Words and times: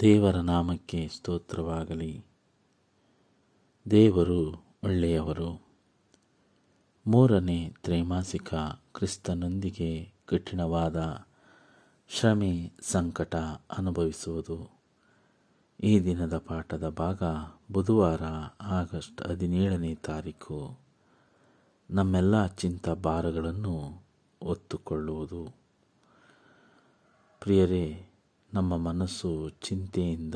ದೇವರ 0.00 0.36
ನಾಮಕ್ಕೆ 0.36 1.08
ಸ್ತೋತ್ರವಾಗಲಿ. 1.08 2.24
ದೇವರು 3.90 4.64
ಒಳ್ಳೆಯವರು. 4.84 5.62
ಮೂರನೇ 7.06 7.74
ತ್ರೈಮಾಸಿಕ 7.82 8.54
ಕ್ರಿಸ್ತನೊಂದಿಗೆ 8.94 10.12
ಕಠಿಣವಾದ 10.26 11.26
ಶ್ರಮೆ 12.08 12.72
ಸಂಕಟ 12.80 13.36
ಅನುಭವಿಸುವುದು. 13.78 14.70
ಈ 15.80 16.00
ದಿನದ 16.00 16.38
ಪಾಠದ 16.38 16.88
ಭಾಗ 16.88 17.22
ಬುಧವಾರ 17.72 18.22
ಆಗಸ್ಟ್ 18.60 19.22
ಹದಿನೇಳನೇ 19.22 19.94
ತಾರೀಕು. 19.94 20.78
ನಮ್ಮೆಲ್ಲ 21.90 22.46
ಚಿಂತ 22.46 22.88
ಭಾರಗಳನ್ನು 22.88 24.02
ಒತ್ತುಕೊಳ್ಳುವುದು. 24.42 25.56
ಪ್ರಿಯರೇ 27.40 28.08
ನಮ್ಮ 28.54 28.76
ಮನಸ್ಸು 28.76 29.48
ಚಿಂತೆಯಿಂದ 29.48 30.34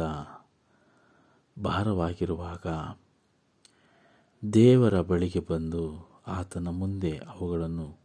ಭಾರವಾಗಿರುವಾಗ 1.62 2.66
ದೇವರ 4.52 5.00
ಬಳಿಗೆ 5.00 5.40
ಬಂದು 5.40 6.10
ಆತನ 6.26 6.68
ಮುಂದೆ 6.68 7.18
ಅವುಗಳನ್ನು 7.18 7.96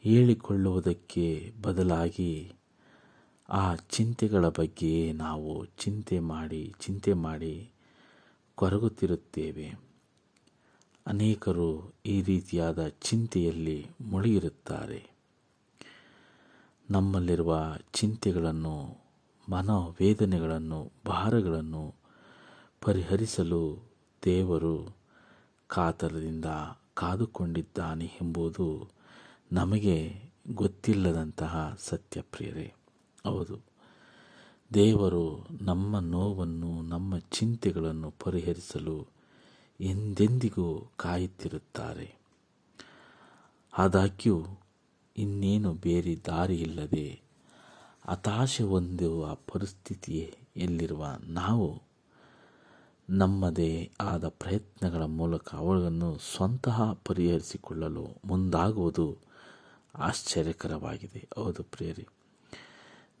ಹೇಳಿಕೊಳ್ಳುವುದಕ್ಕೆ 0.00 1.52
ಬದಲಾಗಿ 1.62 2.52
ಆ 3.48 3.74
ಚಿಂತೆಗಳ 3.74 4.48
ಬಗ್ಗೆ 4.48 5.12
ನಾವು 5.12 5.64
ಚಿಂತೆ 5.64 6.18
ಮಾಡಿ 6.18 6.74
ಚಿಂತೆ 6.80 7.12
ಮಾಡಿ 7.12 7.70
ಕೊರಗುತ್ತಿರುತ್ತೇವೆ. 8.54 9.74
ಅನೇಕರು 11.06 11.94
ಈ 12.06 12.22
ರೀತಿಯಾದ 12.22 12.88
ಚಿಂತೆಯಲ್ಲಿ 12.88 13.86
ಮುಳುಗಿರುತ್ತಾರೆ. 14.00 15.10
ನಮ್ಮಲ್ಲಿರುವ 16.90 17.76
ಚಿಂತೆಗಳನ್ನು 17.92 19.09
ಮನೋವೇದನೆಗಳನ್ನು, 19.50 20.92
ಭಾರಗಳನ್ನು 21.06 21.94
ಪರಿಹರಿಸಲು 22.80 23.90
ದೇವರು 24.24 24.96
ಕಾತರದಿಂದ 25.68 26.44
ಕಾದುಕೊಂಡಿದ್ದಾನೆ 26.94 28.04
ಎಂಬುದು 28.04 28.88
ನಮಗೆ 29.52 30.14
ಗೊತ್ತಿಲ್ಲದಂತಹ 30.50 31.76
ಸತ್ಯಪ್ರಿಯರೇ. 31.78 32.74
ಹೌದು. 33.24 33.58
ದೇವರು 34.74 35.46
ನಮ್ಮ 35.60 35.98
ನೋವನ್ನು, 35.98 36.82
ನಮ್ಮ 36.82 37.18
ಚಿಂತೆಗಳನ್ನು 37.18 38.10
ಪರಿಹರಿಸಲು 38.10 39.06
ಎಂದೆಂದಿಗೂ 39.80 40.92
ಕಾಯುತ್ತಿರುತ್ತಾರೆ. 40.96 42.14
ಆದಾಗ್ಯೂ 43.78 44.46
ಇನ್ನೇನು 45.16 45.72
ಬೇರೆ 45.72 46.16
ದಾರಿ 46.26 46.56
ಇಲ್ಲದೆ 46.56 47.29
ಹತಾಶೆ 48.10 48.64
ಹೊಂದುವ 48.64 49.34
ಪರಿಸ್ಥಿತಿಯಲ್ಲಿರುವ 49.34 51.06
ನಾವು 51.22 51.82
ನಮ್ಮದೇ 53.10 53.90
ಆದ 54.00 54.28
ಪ್ರಯತ್ನಗಳ 54.28 55.02
ಮೂಲಕ 55.02 55.54
ಅವುಗಳನ್ನು 55.54 56.18
ಸ್ವಂತಹ 56.18 56.92
ಪರಿಹರಿಸಿಕೊಳ್ಳಲು 56.92 58.04
ಮುಂದಾಗುವುದು 58.24 59.16
ಆಶ್ಚರ್ಯಕರವಾಗಿದೆ. 59.94 61.28
ಹೌದು 61.36 61.62
ಪ್ರಿಯರಿ, 61.62 62.08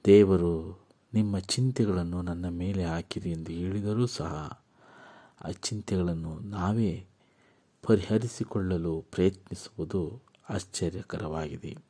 ದೇವರು 0.04 0.80
ನಿಮ್ಮ 1.14 1.38
ಚಿಂತೆಗಳನ್ನು 1.38 2.22
ನನ್ನ 2.22 2.48
ಮೇಲೆ 2.48 2.84
ಹಾಕಿರಿ 2.84 3.30
ಎಂದು 3.30 3.52
ಹೇಳಿದರೂ 3.52 4.06
ಸಹ 4.06 4.62
ಆ 5.40 5.50
ಚಿಂತೆಗಳನ್ನು 5.50 6.38
ನಾವೇ 6.38 7.06
ಪರಿಹರಿಸಿಕೊಳ್ಳಲು 7.82 8.94
ಪ್ರಯತ್ನಿಸುವುದು 9.00 10.02
ಆಶ್ಚರ್ಯಕರವಾಗಿದೆ. 10.50 11.89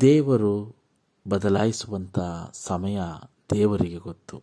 ದೇವರು 0.00 0.76
ಬದಲಾಯಿಸುವಂಥ 1.28 2.18
ಸಮಯ 2.52 3.00
ದೇವರಿಗೆ 3.54 3.96
ಗೊತ್ತು. 3.96 4.40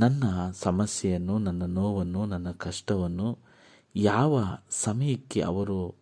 ನನ್ನ 0.00 0.24
ಸಮಸ್ಯೆಯನ್ನು, 0.52 1.38
ನನ್ನ 1.38 1.62
ನೋವನ್ನು, 1.62 2.26
ನನ್ನ 2.26 2.50
ಕಷ್ಟವನ್ನು 2.50 3.38
ಯಾವ 3.96 4.44
ಸಮಯಕ್ಕೆ 4.70 5.40
ಅವರು 5.40 5.94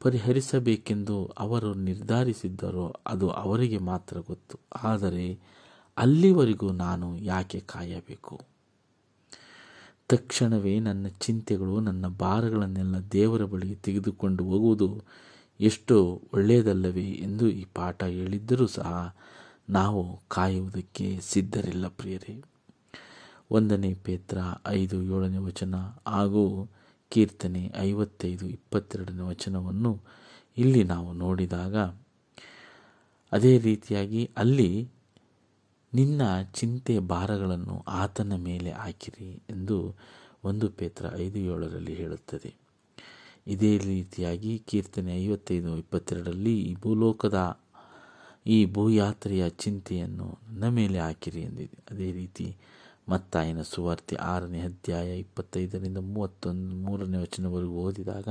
ಪರಿಹರಿಸಬೇಕೆಂದು 0.00 1.24
ಅವರು 1.26 1.74
ನಿರ್ಧರಿಸಿದ್ದರೋ 1.74 2.96
ಅದು 3.06 3.30
ಅವರಿಗೆ 3.30 3.78
ಮಾತ್ರ 3.78 4.20
ಗೊತ್ತು. 4.20 4.58
ಆದರೆ 4.82 5.38
ಅಲ್ಲಿವರೆಗೂ 5.96 6.72
ನಾನು 6.72 7.18
ಯಾಕೆ 7.18 7.60
ಕಾಯಬೇಕು? 7.60 8.40
ತಕ್ಷಣವೇ 10.08 10.80
ನನ್ನ 10.80 11.06
ಚಿಂತೆಗಳು, 11.06 11.80
ನನ್ನ 11.80 12.06
ಭಾರಗಳನ್ನೆಲ್ಲ 12.06 12.96
ದೇವರ 12.98 13.44
ಬಳಿಗೆ 13.44 13.74
ತೆಗೆದುಕೊಂಡು 13.74 14.44
ಹೋಗುವುದು 14.44 15.02
ಎಷ್ಟು 15.60 15.96
ಒಳ್ಳೆಯದಲ್ಲವೇ 16.34 17.08
ಎಂದು 17.26 17.46
ಈ 17.50 17.64
ಪಾಠ 17.74 18.02
ಹೇಳಿದ್ದರೂ 18.02 18.66
ಸಹ 18.66 18.90
ನಾವು 19.70 20.02
ಕಾಯುವುದಕ್ಕೆ 20.28 21.06
ಸಿದ್ಧರಿಲ್ಲ 21.22 21.86
ಪ್ರಿಯರೇ. 21.88 22.34
ಒಂದನೇ 23.50 23.90
ಪೇತ್ರ 23.94 24.38
ಐದು 24.68 24.96
ಏಳನೇ 25.02 25.36
ವಚನ 25.36 25.74
ಹಾಗೂ 26.08 26.44
ಕೀರ್ತನೆ 27.12 27.62
ಐವತ್ತೈದು 27.78 28.46
ಇಪ್ಪತ್ತೆರಡನೇ 28.46 29.22
ವಚನವನ್ನು 29.22 29.92
ಇಲ್ಲಿ 30.58 30.82
ನಾವು 30.84 31.12
ನೋಡಿದಾಗ, 31.12 31.76
ಅದೇ 33.32 33.52
ರೀತಿಯಾಗಿ 33.58 34.30
ಅಲ್ಲಿ 34.36 34.70
ನಿನ್ನ 35.92 36.22
ಚಿಂತೆ 36.42 36.98
ಭಾರಗಳನ್ನು 37.14 37.76
ಆತನ 37.88 38.32
ಮೇಲೆ 38.36 38.70
ಹಾಕಿರಿ 38.70 39.30
ಎಂದು 39.50 39.76
ಒಂದು 40.44 40.68
ಪೇತ್ರ 40.70 41.06
ಐದು 41.16 41.38
ಏಳರಲ್ಲಿ 41.52 41.94
ಹೇಳುತ್ತದೆ. 41.94 42.50
ಇದೇ 43.46 43.78
ರೀತಿಯಾಗಿ 43.78 44.58
ಕೀರ್ತನೆ 44.58 45.24
ಐವತ್ತೈದು 45.24 45.76
ಇಪ್ಪತ್ತೆರಡರಲ್ಲಿ 45.76 46.62
ಈ 46.62 46.74
ಭೂಲೋಕದ 46.74 47.60
ಈ 48.46 48.66
ಭೂಯಾತ್ರೆಯ 48.66 49.48
ಚಿಂತೆಯನ್ನು 49.48 50.38
ನನ್ನ 50.48 50.68
ಮೇಲೆ 50.68 50.98
ಹಾಕಿರಿ 50.98 51.42
ಎಂದಿದೆ. 51.42 51.78
ಅದೇ 51.90 52.12
ರೀತಿ 52.12 52.56
ಮತ್ತಾಯನ 53.08 53.62
ಸುವಾರ್ತೆ 53.62 54.16
ಆರನೇ 54.16 54.60
ಅಧ್ಯಾಯ 54.60 55.18
ಇಪ್ಪತ್ತೈದರಿಂದ 55.18 55.98
ಮೂವತ್ತೊಂದು 55.98 56.74
ಮೂರನೇ 56.76 57.18
ವಚನವರೆಗೂ 57.18 57.72
ಓದಿದಾಗ, 57.72 58.28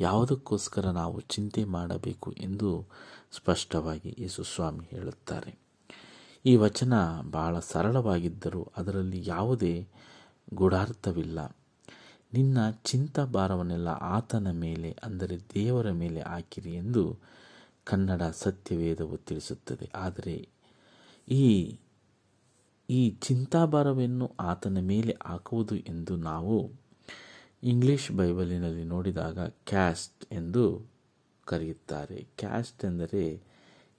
ಯಾವುದಕ್ಕೋಸ್ಕರ 0.00 0.86
ನಾವು 0.90 1.20
ಚಿಂತೆ 1.20 1.64
ಮಾಡಬೇಕು 1.64 2.32
ಎಂದು 2.32 2.88
ಸ್ಪಷ್ಟವಾಗಿ 3.36 4.16
ಯೇಸು 4.18 4.42
ಸ್ವಾಮಿ 4.42 4.84
ಹೇಳುತ್ತಾರೆ. 4.84 5.58
ಈ 6.44 6.56
ವಚನ 6.56 6.94
ಬಹಳ 7.30 7.58
ಸರಳವಾಗಿದ್ದರೂ 7.58 8.72
ಅದರಲ್ಲಿ 8.76 9.22
ಯಾವುದೇ 9.26 9.88
ಗೂಢಾರ್ಥವಿಲ್ಲ. 10.54 11.38
ನಿನ್ನ 12.32 12.58
ಚಿಂತಾಭಾರವನ್ನೆಲ್ಲ 12.70 13.88
ಆತನ 13.88 14.50
ಮೇಲೆ, 14.50 14.96
ಅಂದರೆ 15.04 15.36
ದೇವರ 15.54 15.90
ಮೇಲೆ 15.90 16.20
ಹಾಕಿರಿ 16.20 16.74
ಎಂದು 16.74 17.18
ಕನ್ನಡ 17.84 18.22
ಸತ್ಯವೇದವು 18.22 19.16
ತಿಳಿಸುತ್ತದೆ. 19.16 19.90
ಆದರೆ 19.94 20.48
ಈ 21.28 21.78
ಈ 22.88 23.10
ಚಿಂತಾಭಾರವನ್ನು 23.10 24.26
ಆತನ 24.40 24.78
ಮೇಲೆ 24.80 25.16
ಹಾಕುವುದು 25.26 25.76
ಎಂದು 25.76 26.16
ನಾವು 26.16 26.56
ಇಂಗ್ಲಿಷ್ 27.62 28.10
ಬೈಬಲಿನಲ್ಲಿ 28.12 28.84
ನೋಡಿದಾಗ 28.84 29.38
ಕ್ಯಾಸ್ಟ್ 29.40 30.34
ಎಂದು 30.34 30.64
ಕರೆಯುತ್ತಾರೆ. 31.46 32.26
ಕ್ಯಾಸ್ಟ್ 32.38 32.84
ಎಂದರೆ 32.84 33.42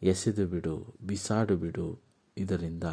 ಎಸೆದು 0.02 0.48
ಬಿಡು, 0.48 0.94
ಬಿಸಾಡು 1.02 1.58
ಬಿಡು, 1.58 2.00
ಇದರಿಂದ 2.38 2.84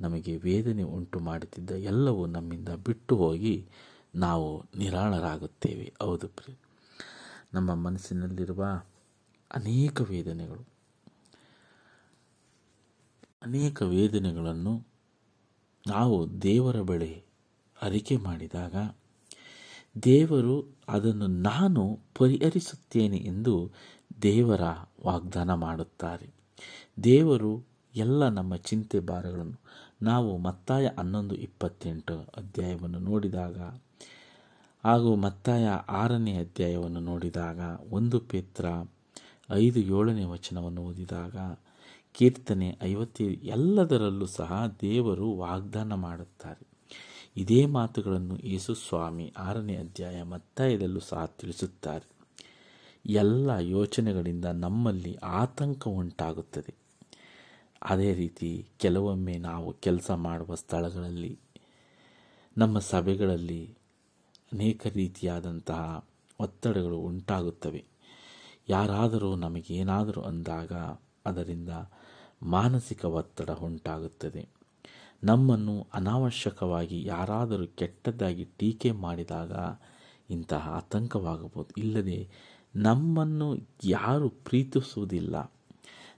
ನಮಗೆ 0.00 0.36
ವೇದನೆ 0.36 0.82
ಉಂಟು 0.82 1.18
ಮಾಡುತ್ತಿದ್ದ 1.20 1.70
ಎಲ್ಲವೂ 1.70 2.26
ನಮ್ಮಿಂದ 2.26 2.68
ಬಿಟ್ಟು 2.68 3.16
ಹೋಗಿ 3.16 3.68
ನಾವು 4.14 4.64
ನಿರಾಳರಾಗುತ್ತೇವೆ. 4.76 5.92
ಹೌದು 6.02 6.28
ಪ್ರಿಯ 6.28 6.56
ನಮ್ಮ 7.54 7.74
ಮನಸ್ಸಿನಲ್ಲಿರುವ 7.74 8.64
ಅನೇಕ 9.54 10.00
ವೇದನೆಗಳು, 10.00 10.64
ಅನೇಕ 13.42 13.82
ವೇದನೆಗಳನ್ನು 13.82 14.86
ನಾವು 15.86 16.42
ದೇವರ 16.42 16.80
ಬಳಿ 16.80 17.24
ಅರಿಕೆ 17.82 18.16
ಮಾಡಿದಾಗ 18.16 18.74
ದೇವರು 20.02 20.76
ಅದನ್ನು 20.88 21.26
ನಾನು 21.26 22.00
ಪರಿಹರಿಸುತ್ತೇನೆ 22.18 23.16
ಎಂದು 23.16 23.70
ದೇವರ 24.22 24.60
ವಾಗ್ದಾನ 25.06 25.54
ಮಾಡುತ್ತಾರೆ. 25.54 26.30
ದೇವರು 27.04 27.64
ಎಲ್ಲ 27.94 28.28
ನಮ್ಮ 28.28 28.56
ಚಿಂತೆ 28.56 29.00
ಭಾರಗಳನ್ನು 29.00 29.60
ನಾವು 30.02 30.38
ಮತ್ತಾಯ 30.38 30.88
ಹನ್ನೊಂದು 30.98 31.34
ಇಪ್ಪತ್ತೆಂಟು 31.34 32.16
ಅಧ್ಯಾಯವನ್ನು 32.36 32.98
ನೋಡಿದಾಗ 32.98 33.58
ಹಾಗೂ 34.84 35.16
ಮತ್ತಾಯ 35.16 35.68
ಆರನೇ 35.68 36.36
ಅಧ್ಯಾಯವನ್ನು 36.36 37.00
ನೋಡಿದಾಗ 37.00 37.60
ಒಂದು 37.90 38.20
ಪೇತ್ರ 38.20 38.66
ಐದು 39.52 39.80
ಏಳನೇ 39.80 40.24
ವಚನವನ್ನು 40.24 40.82
ಓದಿದಾಗ 40.82 41.36
ಕೀರ್ತನೆ 42.12 42.78
ಐವತ್ತೈದು 42.82 43.30
ಎಲ್ಲದರಲ್ಲೂ 43.30 44.26
ಸಹ 44.26 44.76
ದೇವರು 44.80 45.32
ವಾಗ್ದಾನ 45.32 45.94
ಮಾಡುತ್ತಾರೆ. 45.94 46.66
ಇದೇ 47.36 47.66
ಮಾತುಗಳನ್ನು 47.66 48.38
ಯೇಸು 48.46 48.74
ಸ್ವಾಮಿ 48.74 49.32
ಆರನೇ 49.38 49.76
ಅಧ್ಯಾಯ 49.76 50.22
ಮತ್ತಾಯದಲ್ಲೂ 50.22 51.00
ಸಹ 51.00 51.24
ತಿಳಿಸುತ್ತಾರೆ. 51.24 52.08
ಎಲ್ಲ 53.06 53.50
ಯೋಚನೆಗಳಿಂದ 53.60 54.44
ನಮ್ಮಲ್ಲಿ 54.44 55.18
ಆತಂಕ 55.22 55.88
ಉಂಟಾಗುತ್ತದೆ. 55.88 56.74
ಅದೇ 57.82 58.14
ರೀತಿ 58.14 58.66
ಕೆಲವೊಮ್ಮೆ 58.78 59.38
ನಾವು 59.38 59.72
ಕೆಲಸ 59.72 60.10
ಮಾಡುವ 60.10 60.54
ಸ್ಥಳಗಳಲ್ಲಿ, 60.54 61.38
ನಮ್ಮ 62.58 62.78
ಸಭೆಗಳಲ್ಲಿ 62.78 63.74
ಅನೇಕ 64.52 64.86
ರೀತಿಯಾದಂತಹ 64.86 66.06
ಒತ್ತಡಗಳು 66.40 66.98
ಉಂಟಾಗುತ್ತವೆ. 66.98 67.84
ಯಾರಾದರೂ 68.68 69.36
ನಮಗೇನಾದರೂ 69.36 70.20
ಅಂದಾಗ 70.20 70.72
ಅದರಿಂದ 71.26 71.68
ಮಾನಸಿಕ 72.42 73.04
ಒತ್ತಡ 73.04 73.50
ಉಂಟಾಗುತ್ತದೆ. 73.50 74.48
ನಮ್ಮನ್ನು 75.24 75.86
ಅನಾವಶ್ಯಕವಾಗಿ 75.94 77.04
ಯಾರಾದರೂ 77.04 77.66
ಕೆಟ್ಟದ್ದಾಗಿ 77.66 78.44
ಟೀಕೆ 78.44 78.90
ಮಾಡಿದಾಗ 78.90 79.52
ಇಂತಹ 80.30 80.68
ಆತಂಕವಾಗಬಹುದು. 80.68 81.80
ಇಲ್ಲದೆ 81.80 82.28
ನಮ್ಮನ್ನು 82.76 83.56
ಯಾರು 83.84 84.28
ಪ್ರೀತಿಸುವುದಿಲ್ಲ. 84.28 85.52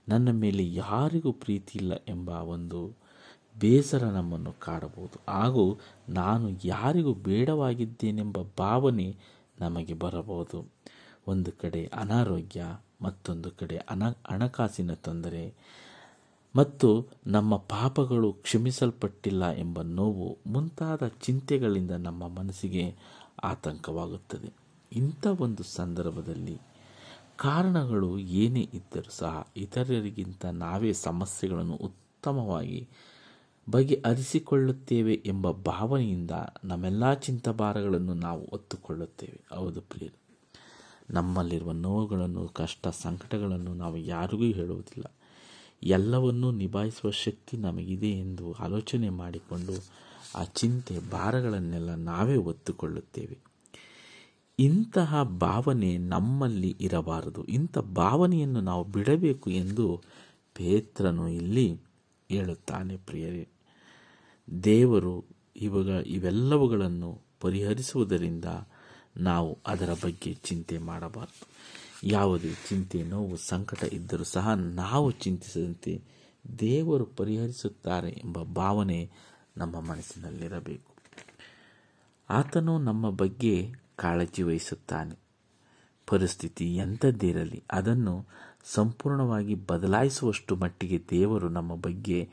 ನನ್ನ 0.09 0.31
ಮೇಲೆ 0.31 0.73
ಯಾರಿಗೂ 0.73 1.31
ಪ್ರೀತಿ 1.31 1.79
ಇಲ್ಲ 1.79 1.93
ಎಂಬ 2.07 2.29
ಒಂದು 2.29 3.02
ಬೇಸರ 3.59 4.03
ನಮ್ಮನ್ನು 4.03 4.53
ಕಾಡಬಹುದು. 4.59 5.31
ಹಾಗೂ 5.31 5.79
ನಾನು 6.09 6.49
ಯಾರಿಗೂ 6.65 7.13
ಬೇಡವಾಗಿದ್ದೇನೆಂಬ 7.13 8.37
ಭಾವನೆ 8.59 9.15
ನಮಗೆ 9.59 9.93
ಬರಬಹುದು. 9.93 10.71
ಒಂದು 11.27 11.51
ಕಡೆ 11.51 11.85
ಅನಾರೋಗ್ಯ, 11.85 12.65
ಮತ್ತೊಂದು 13.01 13.51
ಕಡೆ 13.51 13.77
ಅನ, 13.77 14.03
ಹಣಕಾಸಿನ 14.09 14.93
ತೊಂದರೆ. 14.93 15.53
ಮತ್ತು 16.55 17.07
ನಮ್ಮ 17.27 17.55
ಪಾಪಗಳು 17.55 18.33
ಕ್ಷಮಿಸಲ್ಪಟ್ಟಿಲ್ಲ 18.33 19.51
ಎಂಬ 19.51 19.81
ನೋವು 19.81 20.37
ಮುಂತಾದ 20.47 21.07
ಚಿಂತೆಗಳಿಂದ 21.07 21.91
ನಮ್ಮ 21.91 22.27
ಮನಸ್ಸಿಗೆ 22.27 22.95
ಆತಂಕವಾಗುತ್ತದೆ. 23.43 24.53
ಇಂಥ 24.93 25.27
ಒಂದು 25.27 25.63
ಸಂದರ್ಭದಲ್ಲಿ 25.63 26.57
ಕಾರಣಗಳು 27.37 28.19
ಏನೇ 28.19 28.69
ಇದ್ದರೂ 28.73 29.11
ಸಹ 29.11 29.47
ಇತರರಿಗಿಂತ 29.57 30.45
ನಾವೇ 30.45 30.93
ಸಮಸ್ಯೆಗಳನ್ನು 30.93 31.75
ಉತ್ತಮವಾಗಿ 31.75 32.89
ಬಗೆಹರಿಸಿಕೊಳ್ಳುತ್ತೇವೆ 33.69 35.13
ಎಂಬ 35.13 35.51
ಭಾವನೆಯಿಂದ 35.51 36.31
ನಮ್ಮೆಲ್ಲ 36.63 37.13
ಚಿಂತಭಾರಗಳನ್ನು 37.13 38.13
ನಾವು 38.13 38.49
ಒತ್ತುಕೊಳ್ಳುತ್ತೇವೆ. 38.53 39.55
ಹೌದು 39.55 39.81
ಪ್ರಿಯರು. 39.81 40.23
ನಮ್ಮಲ್ಲಿರುವ 41.09 41.71
ನೋವುಗಳನ್ನು, 41.71 42.47
ಕಷ್ಟ, 42.47 42.87
ಸಂಕಟಗಳನ್ನು 42.87 43.73
ನಾವು 43.73 43.97
ಯಾರಿಗೂ 43.97 44.43
ಹೇಳುವುದಿಲ್ಲ. 44.43 45.15
ಎಲ್ಲವನ್ನೂ 45.83 46.51
ನಿಭಾಯಿಸುವ 46.51 47.11
ಶಕ್ತಿ 47.11 47.57
ನಮಗಿದೆ 47.57 48.07
ಎಂದು 48.07 48.53
ಆಲೋಚನೆ 48.53 49.09
ಮಾಡಿಕೊಂಡು 49.09 49.73
ಆ 50.35 50.43
ಚಿಂತೆ 50.43 51.09
ಭಾರಗಳನ್ನೆಲ್ಲ 51.11 51.95
ನಾವೇ 51.95 52.35
ಒತ್ತುಕೊಳ್ಳುತ್ತೇವೆ. 52.35 53.37
ಇಂತಹ 54.59 55.23
ಭಾವನೆ 55.23 55.97
ನಮ್ಮಲ್ಲಿ 55.97 56.75
ಇರಬಾರದು. 56.81 57.43
ಇಂಥ 57.43 57.77
ಭಾವನೆಯನ್ನು 57.77 58.61
ನಾವು 58.61 58.83
ಬಿಡಬೇಕು 58.83 59.49
ಎಂದು 59.49 60.01
ಪೇತ್ರನು 60.55 61.29
ಇಲ್ಲಿ 61.29 61.81
ಹೇಳುತ್ತಾನೆ 62.29 62.97
ಪ್ರಿಯರೇ. 62.97 63.49
ದೇವರು 64.63 65.25
ಇವಾಗ 65.55 65.87
ಇವೆಲ್ಲವುಗಳನ್ನು 65.87 67.21
ಪರಿಹರಿಸುವುದರಿಂದ 67.39 68.45
ನಾವು 69.17 69.59
ಅದರ 69.67 69.89
ಬಗ್ಗೆ 70.03 70.33
ಚಿಂತೆ 70.33 70.77
ಮಾಡಬಾರದು. 70.77 71.47
ಯಾವುದೇ 72.03 72.51
ಚಿಂತೆ, 72.69 73.03
ನೋವು, 73.03 73.37
ಸಂಕಟ 73.37 73.83
ಇದ್ದರೂ 73.83 74.23
ಸಹ 74.23 74.53
ನಾವು 74.53 75.11
ಚಿಂತಿಸದಂತೆ 75.11 76.01
ದೇವರು 76.59 77.05
ಪರಿಹರಿಸುತ್ತಾರೆ 77.05 78.09
ಎಂಬ 78.09 78.43
ಭಾವನೆ 78.43 79.11
ನಮ್ಮ 79.57 79.79
ಮನಸ್ಸಿನಲ್ಲಿರಬೇಕು. 79.79 80.93
ಆತನು 82.29 82.77
ನಮ್ಮ 82.77 83.09
ಬಗ್ಗೆ 83.09 83.71
ಕಾಳಜಿ 83.95 84.43
ವಹಿಸುತ್ತಾನೆ. 84.43 85.15
ಪರಿಸ್ಥಿತಿ 86.07 86.75
ಎಂಥದ್ದಿರಲಿ, 86.75 87.63
ಅದನ್ನು 87.71 88.25
ಸಂಪೂರ್ಣವಾಗಿ 88.63 89.55
ಬದಲಾಯಿಸುವಷ್ಟು 89.55 90.55
ಮಟ್ಟಿಗೆ 90.55 91.03
ದೇವರು 91.09 91.49
ನಮ್ಮ 91.49 91.75
ಬಗ್ಗೆ 91.75 92.29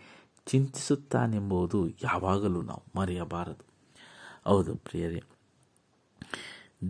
ಚಿಂತಿಸುತ್ತಾನೆಂಬುದು 0.51 1.79
ಯಾವಾಗಲೂ 1.89 2.61
ನಾವು 2.63 2.85
ಮರೆಯಬಾರದು. 2.99 3.65
ಹೌದು 4.47 4.73
ಪ್ರಿಯರೇ, 4.77 5.21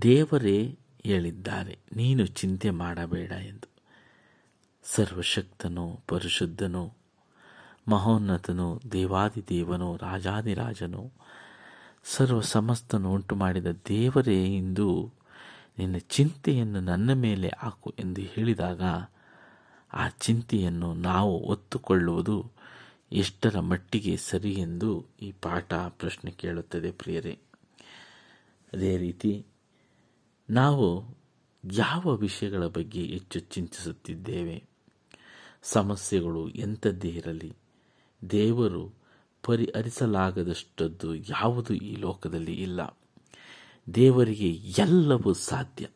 ದೇವರೇ 0.02 0.58
ಹೇಳಿದ್ದಾರೆ, 1.04 1.74
ನೀನು 1.96 2.26
ಚಿಂತೆ 2.26 2.70
ಮಾಡಬೇಡ 2.70 3.32
ಎಂದು. 3.32 3.68
ಸರ್ವಶಕ್ತನು 4.84 5.84
ಪರಿಶುದ್ಧನು 6.08 6.84
ಮಹೋನ್ನತನು 7.88 8.66
ದೇವಾದಿದೇವನು 8.92 9.88
ರಾಜಾದಿರಾಜನು 9.96 11.02
ಸರ್ವ 12.04 12.40
ಸಮಸ್ತನು 12.40 13.08
ಉಂಟು 13.12 13.34
ಮಾಡಿದ 13.36 13.70
ದೇವರೇ 13.88 14.38
ಇಂದು 14.56 14.88
ನಿನ್ನ 15.78 15.96
ಚಿಂತೆಯನ್ನು 16.10 16.80
ನನ್ನ 16.80 17.12
ಮೇಲೆ 17.12 17.48
ಹಾಕು 17.58 17.90
ಎಂದು 17.98 18.20
ಹೇಳಿದಾಗ 18.20 18.82
ಆ 19.92 20.04
ಚಿಂತೆಯನ್ನು 20.20 20.88
ನಾವು 20.94 21.34
ಒತ್ತುಕೊಳ್ಳುವುದು 21.46 22.36
ಎಷ್ಟರ 23.12 23.60
ಮಟ್ಟಿಗೆ 23.60 24.16
ಸರಿ 24.16 24.52
ಎಂದು 24.52 25.06
ಈ 25.22 25.32
ಪಾಠ 25.32 25.74
ಪ್ರಶ್ನೆ 25.88 26.30
ಕೇಳುತ್ತದೆ 26.30 26.90
ಪ್ರಿಯರೇ. 26.90 27.38
ಅದೇ 28.72 28.96
ರೀತಿ 28.96 29.46
ನಾವು 30.50 31.16
ಯಾವ 31.72 32.16
ವಿಷಯಗಳ 32.16 32.66
ಬಗ್ಗೆ 32.66 33.02
ಹೆಚ್ಚು 33.02 33.40
ಚಿಂತಿಸುತ್ತಿದ್ದೇವೆ? 33.40 34.64
ಸಮಸ್ಯೆಗಳು 35.62 36.48
ಎಂಥದ್ದೇ 36.48 37.08
ಇರಲಿ, 37.08 37.54
ದೇವರು 38.30 38.94
ಪರಿಹರಿಸಲಾಗದಷ್ಟದ್ದು 39.42 41.14
ಯಾವುದು 41.14 41.74
ಈ 41.74 41.96
ಲೋಕದಲ್ಲಿ 41.96 42.52
ಇಲ್ಲ. 42.52 42.98
ದೇವರಿಗೆ 43.94 44.50
ಎಲ್ಲವೂ 44.54 45.32
ಸಾಧ್ಯ. 45.32 45.88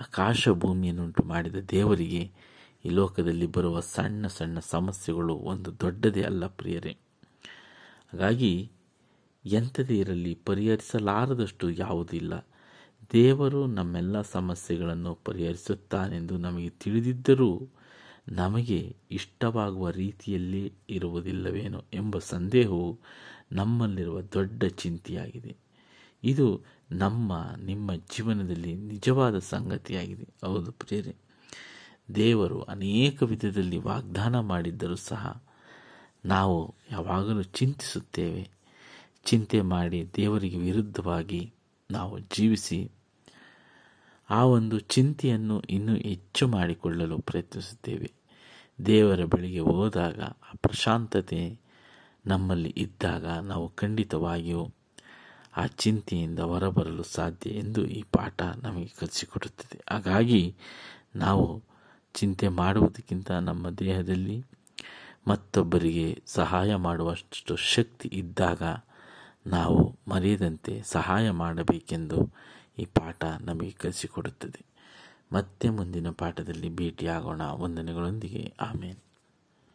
ಆಕಾಶ 0.00 0.48
ಭೂಮಿಯನ್ನುಂಟು 0.48 1.22
ಮಾಡಿದ 1.22 1.56
ದೇವರಿಗೆ 1.56 2.51
ಈ 2.84 2.88
ಲೋಕದಲ್ಲಿ 2.88 3.46
ಬರುವ 3.46 3.80
ಸಣ್ಣ 3.80 4.26
ಸಣ್ಣ 4.26 4.58
ಸಮಸ್ಯೆಗಳು 4.58 5.34
ಒಂದು 5.34 5.80
ದೊಡ್ಡದೇ 5.80 6.22
ಅಲ್ಲ 6.22 6.46
ಪ್ರಿಯರೇ. 6.46 6.96
ಹಾಗಾಗಿ 8.12 8.70
ಎಂಥದೇ 9.44 9.98
ಇರಲಿ 9.98 10.38
ಪರಿಹರಿಸಲಾರದಷ್ಟು 10.46 11.70
ಯಾವುದಿಲ್ಲ. 11.70 12.46
ದೇವರು 13.12 13.66
ನಮ್ಮೆಲ್ಲ 13.66 14.22
ಸಮಸ್ಯೆಗಳನ್ನು 14.22 15.14
ಪರಿಹರಿಸುತ್ತಾನೆಂದು 15.14 16.36
ನಮಗೆ 16.38 16.70
ತಿಳಿದಿದ್ದರೂ 16.70 17.68
ನಮಗೆ 18.28 18.96
ಇಷ್ಟವಾಗುವ 19.10 19.90
ರೀತಿಯಲ್ಲಿ 19.90 20.72
ಇರುವುದಿಲ್ಲವೇನೋ 20.88 21.84
ಎಂಬ 21.92 22.18
ಸಂದೇಹವು 22.18 22.98
ನಮ್ಮಲ್ಲಿರುವ 23.52 24.20
ದೊಡ್ಡ 24.20 24.64
ಚಿಂತೆಯಾಗಿದೆ. 24.64 25.56
ಇದು 26.24 26.62
ನಮ್ಮ, 26.92 27.32
ನಿಮ್ಮ 27.64 27.94
ಜೀವನದಲ್ಲಿ 27.94 28.74
ನಿಜವಾದ 28.74 29.38
ಸಂಗತಿಯಾಗಿದೆ. 29.38 30.28
ಹೌದು 30.44 30.72
ಪ್ರೇರೆ 30.72 31.31
ದೇವರು 32.14 32.62
ಅನೇಕ 32.62 33.22
ವಿಧದಲ್ಲಿ 33.22 33.78
ವಾಗ್ದಾನ 33.78 34.40
ಮಾಡಿದ್ದರೂ 34.40 34.94
ಸಹ 34.94 35.42
ನಾವು 36.24 36.74
ಯಾವಾಗಲೂ 36.90 37.42
ಚಿಂತಿಸುತ್ತೇವೆ. 37.42 38.50
ಚಿಂತೆ 39.24 39.60
ಮಾಡಿ 39.60 40.10
ದೇವರಿಗೆ 40.16 40.56
ವಿರುದ್ಧವಾಗಿ 40.56 41.52
ನಾವು 41.90 42.18
ಜೀವಿಸಿ 42.18 42.90
ಆ 44.30 44.44
ಒಂದು 44.44 44.78
ಚಿಂತೆಯನ್ನು 44.78 45.60
ಇನ್ನೂ 45.60 45.94
ಹೆಚ್ಚು 45.94 46.48
ಮಾಡಿಕೊಳ್ಳಲು 46.48 47.18
ಪ್ರಯತ್ನಿಸುತ್ತೇವೆ. 47.18 48.12
ದೇವರ 48.86 49.24
ಬಳಿಗೆ 49.24 49.58
ಹೋದಾಗ 49.58 50.20
ಆ 50.20 50.52
ಪ್ರಶಾಂತತೆ 50.56 51.60
ನಮ್ಮಲ್ಲಿ 52.26 52.74
ಇದ್ದಾಗ 52.76 53.26
ನಾವು 53.26 53.68
ಖಂಡಿತವಾಗಿಯೂ 53.68 54.74
ಆ 55.56 55.66
ಚಿಂತೆಯಿಂದ 55.66 56.38
ಹೊರಬರಲು 56.38 57.02
ಸಾಧ್ಯ 57.02 57.50
ಎಂದು 57.50 57.86
ಈ 57.86 58.02
ಪಾಠ 58.02 58.42
ನಮಗೆ 58.42 58.86
ಕಲಿಸಿಕೊಡುತ್ತದೆ. 58.86 59.80
ಹಾಗಾಗಿ 59.90 60.56
ನಾವು 61.16 61.71
ಚಿಂತೆ 62.14 62.48
ಮಾಡುವುದಕ್ಕಿಂತ 62.48 63.30
ನಮ್ಮ 63.30 63.70
ದೇಹದಲ್ಲಿ 63.70 64.44
ಮತ್ತೊಬ್ಬರಿಗೆ 65.28 66.22
ಸಹಾಯ 66.26 66.74
ಮಾಡುವಷ್ಟು 66.74 67.56
ಶಕ್ತಿ 67.56 68.08
ಇದ್ದಾಗ 68.12 68.62
ನಾವು 69.46 69.98
ಮರೆಯದಂತೆ 70.08 70.82
ಸಹಾಯ 70.84 71.30
ಮಾಡಬೇಕೆಂದು 71.30 72.32
ಈ 72.78 72.84
ಪಾಠ 72.84 73.24
ನಮಗೆ 73.40 73.70
ಕಲಿಸಿಕೊಡುತ್ತದೆ. 73.70 74.64
ಮತ್ತೆ 75.32 75.70
ಮುಂದಿನ 75.70 76.10
ಪಾಠದಲ್ಲಿ 76.10 76.68
ಭೇಟಿಯಾಗೋಣ. 76.68 77.42
ವಂದನೆಗಳೊಂದಿಗೆ. 77.50 78.54
ಆಮೇಲೆ 78.60 79.11